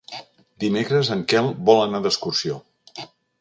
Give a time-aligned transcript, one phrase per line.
[0.63, 2.59] Dimecres en Quel vol anar d'excursió.